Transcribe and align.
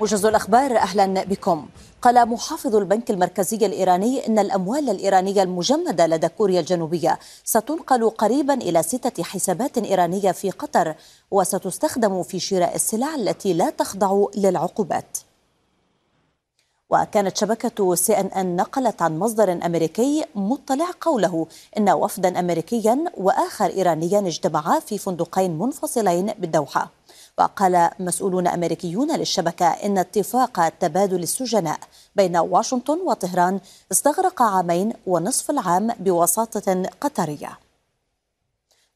موجز 0.00 0.26
الأخبار 0.26 0.76
أهلا 0.76 1.24
بكم. 1.24 1.66
قال 2.02 2.28
محافظ 2.28 2.76
البنك 2.76 3.10
المركزي 3.10 3.56
الإيراني 3.56 4.26
إن 4.26 4.38
الأموال 4.38 4.90
الإيرانية 4.90 5.42
المجمدة 5.42 6.06
لدى 6.06 6.28
كوريا 6.28 6.60
الجنوبية 6.60 7.18
ستنقل 7.44 8.10
قريبا 8.10 8.54
إلى 8.54 8.82
ستة 8.82 9.22
حسابات 9.22 9.78
إيرانية 9.78 10.32
في 10.32 10.50
قطر 10.50 10.94
وستستخدم 11.30 12.22
في 12.22 12.40
شراء 12.40 12.74
السلع 12.74 13.14
التي 13.14 13.52
لا 13.52 13.70
تخضع 13.70 14.24
للعقوبات. 14.36 15.18
وكانت 16.90 17.36
شبكة 17.36 17.94
سي 17.94 18.20
ان 18.20 18.26
ان 18.26 18.56
نقلت 18.56 19.02
عن 19.02 19.18
مصدر 19.18 19.52
أمريكي 19.52 20.24
مطلع 20.34 20.86
قوله 21.00 21.46
إن 21.78 21.90
وفدا 21.90 22.40
أمريكيا 22.40 23.04
وآخر 23.16 23.66
إيرانيا 23.66 24.18
اجتمعا 24.18 24.80
في 24.80 24.98
فندقين 24.98 25.58
منفصلين 25.58 26.26
بالدوحة. 26.38 26.90
وقال 27.38 27.90
مسؤولون 28.00 28.46
أمريكيون 28.46 29.16
للشبكة 29.16 29.66
إن 29.66 29.98
اتفاق 29.98 30.68
تبادل 30.68 31.22
السجناء 31.22 31.78
بين 32.16 32.36
واشنطن 32.36 32.98
وطهران 32.98 33.60
استغرق 33.92 34.42
عامين 34.42 34.92
ونصف 35.06 35.50
العام 35.50 35.88
بوساطة 36.00 36.82
قطرية. 37.00 37.65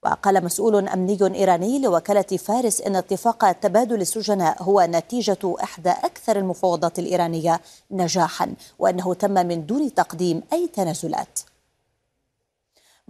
وقال 0.04 0.45
مسؤول 0.45 0.88
أمني 0.88 1.18
إيراني 1.22 1.78
لوكالة 1.78 2.22
فارس 2.22 2.80
إن 2.80 2.96
اتفاق 2.96 3.52
تبادل 3.52 4.00
السجناء 4.00 4.62
هو 4.62 4.86
نتيجة 4.90 5.54
إحدى 5.62 5.90
أكثر 5.90 6.38
المفاوضات 6.38 6.98
الإيرانية 6.98 7.60
نجاحا 7.90 8.54
وأنه 8.78 9.14
تم 9.14 9.30
من 9.46 9.66
دون 9.66 9.95
تقديم 9.95 10.42
أي 10.52 10.68
تنازلات. 10.68 11.40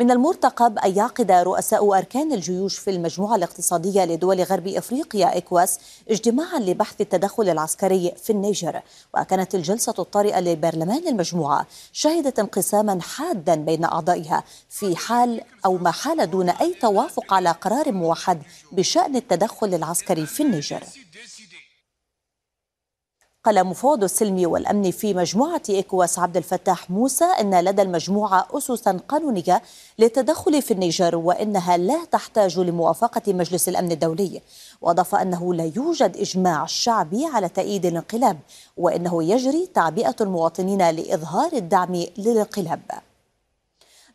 من 0.00 0.10
المرتقب 0.10 0.78
أن 0.78 0.96
يعقد 0.96 1.32
رؤساء 1.32 1.98
أركان 1.98 2.32
الجيوش 2.32 2.78
في 2.78 2.91
المجموعة 2.91 3.36
الاقتصادية 3.36 4.04
لدول 4.04 4.42
غرب 4.42 4.66
إفريقيا 4.68 5.36
إكواس 5.36 5.78
اجتماعا 6.10 6.58
لبحث 6.58 7.00
التدخل 7.00 7.48
العسكري 7.48 8.12
في 8.24 8.30
النيجر. 8.30 8.82
وكانت 9.14 9.55
الجلسة 9.55 9.94
الطارئة 9.98 10.41
لبرلمان 10.41 11.08
المجموعة 11.08 11.66
شهدت 11.92 12.38
انقساما 12.38 13.00
حادا 13.00 13.55
بين 13.55 13.84
أعضائها 13.84 14.44
في 14.69 14.97
حال 14.97 15.41
أو 15.64 15.77
ما 15.77 15.91
حال 15.91 16.30
دون 16.30 16.48
أي 16.48 16.75
توافق 16.75 17.34
على 17.34 17.50
قرار 17.50 17.92
موحد 17.92 18.42
بشأن 18.72 19.16
التدخل 19.16 19.75
العسكري 19.75 20.27
في 20.27 20.42
النيجر. 20.42 20.82
قال 23.44 23.64
مفوض 23.64 24.05
السلم 24.05 24.50
والأمن 24.50 24.91
في 24.91 25.14
مجموعة 25.14 25.62
إكواس 25.70 26.19
عبد 26.19 26.36
الفتاح 26.36 26.91
موسى 26.91 27.24
أن 27.24 27.60
لدى 27.60 27.82
المجموعة 27.82 28.47
أسسا 28.52 29.00
قانونية 29.08 29.62
للتدخل 29.98 30.62
في 30.62 30.70
النيجر 30.70 31.16
وإنها 31.16 31.77
لا 31.77 32.05
تحتاج 32.05 32.58
لموافقة 32.58 33.32
مجلس 33.32 33.69
الأمن 33.69 33.92
الدولي. 33.92 34.41
وأضاف 34.80 35.14
أنه 35.14 35.55
لا 35.55 35.72
يوجد 35.77 36.16
إجماع 36.16 36.66
شعبي 36.66 37.27
على 37.27 37.48
تأييد 37.48 37.86
الانقلاب 37.86 38.38
وإنه 38.77 39.22
يجري 39.24 39.66
تعبئة 39.75 40.16
المواطنين 40.20 40.91
لإظهار 40.91 41.52
الدعم 41.52 41.94
للانقلاب. 42.19 43.09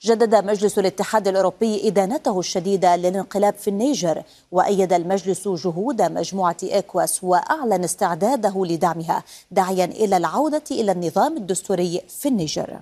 جدد 0.06 0.36
مجلس 0.36 0.80
الاتحاد 0.80 1.28
الأوروبي 1.28 1.88
إدانته 1.88 2.40
الشديدة 2.40 2.96
للانقلاب 2.96 3.54
في 3.54 3.68
النيجر 3.68 4.24
وأيد 4.52 4.94
المجلس 4.94 5.48
جهود 5.48 6.02
مجموعة 6.02 6.58
إكواس 6.64 7.24
وأعلن 7.24 7.84
استعداده 7.84 8.66
لدعمها 8.66 9.24
داعيا 9.52 9.86
إلى 9.86 10.18
العودة 10.18 10.64
إلى 10.72 10.92
النظام 10.92 11.38
الدستوري 11.38 12.02
في 12.08 12.28
النيجر. 12.28 12.80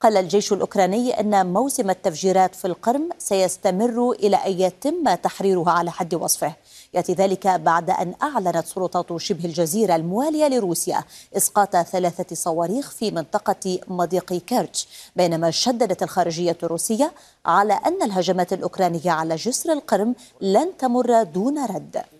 قال 0.00 0.16
الجيش 0.16 0.52
الأوكراني 0.52 1.20
أن 1.20 1.52
موسم 1.52 1.90
التفجيرات 1.90 2.54
في 2.54 2.64
القرم 2.64 3.08
سيستمر 3.18 4.10
إلى 4.10 4.36
أن 4.36 4.60
يتم 4.60 5.14
تحريرها 5.14 5.70
على 5.70 5.90
حد 5.90 6.14
وصفه. 6.14 6.52
يأتي 6.94 7.12
ذلك 7.12 7.46
بعد 7.46 7.90
أن 7.90 8.14
أعلنت 8.22 8.66
سلطات 8.66 9.16
شبه 9.16 9.44
الجزيرة 9.44 9.96
الموالية 9.96 10.48
لروسيا 10.48 11.04
إسقاط 11.36 11.76
ثلاثة 11.76 12.34
صواريخ 12.34 12.90
في 12.90 13.10
منطقة 13.10 13.78
مضيق 13.88 14.32
كيرتش 14.32 14.88
بينما 15.16 15.50
شددت 15.50 16.02
الخارجية 16.02 16.56
الروسية 16.62 17.12
على 17.46 17.80
أن 17.86 18.02
الهجمات 18.02 18.52
الأوكرانية 18.52 19.10
على 19.10 19.36
جسر 19.36 19.72
القرم 19.72 20.14
لن 20.40 20.76
تمر 20.78 21.22
دون 21.22 21.64
رد. 21.64 22.15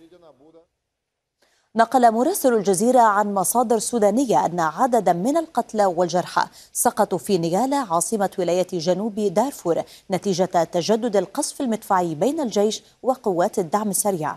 نقل 1.77 2.11
مراسل 2.11 2.53
الجزيرة 2.53 2.99
عن 2.99 3.33
مصادر 3.33 3.79
سودانية 3.79 4.45
أن 4.45 4.59
عددا 4.59 5.13
من 5.13 5.37
القتلى 5.37 5.85
والجرحى 5.85 6.47
سقطوا 6.73 7.17
في 7.17 7.37
نيالا 7.37 7.77
عاصمة 7.77 8.29
ولاية 8.39 8.67
جنوب 8.73 9.15
دارفور 9.15 9.83
نتيجة 10.11 10.45
تجدد 10.45 11.15
القصف 11.15 11.61
المدفعي 11.61 12.15
بين 12.15 12.39
الجيش 12.39 12.83
وقوات 13.03 13.59
الدعم 13.59 13.89
السريع. 13.89 14.35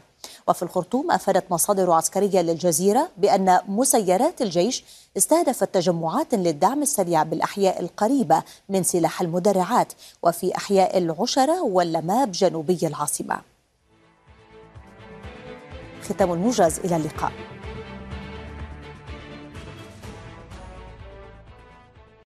وفي 0.49 0.63
الخرطوم 0.63 1.11
أفادت 1.11 1.53
مصادر 1.53 1.91
عسكرية 1.91 2.41
للجزيرة 2.41 3.09
بأن 3.17 3.59
مسيرات 3.69 4.43
الجيش 4.43 4.85
استهدفت 5.17 5.75
تجمعات 5.75 6.35
للدعم 6.35 6.83
السريع 6.83 7.23
بالأحياء 7.23 7.81
القريبة 7.81 8.43
من 8.69 8.83
سلاح 8.83 9.21
المدرعات 9.21 9.93
وفي 10.23 10.57
أحياء 10.57 10.99
العشرة 10.99 11.63
واللماب 11.63 12.33
جنوبي 12.33 12.79
العاصمة. 12.83 13.41
ختام 16.03 16.33
الموجز 16.33 16.81
إلى 16.85 16.97
اللقاء. 16.97 17.33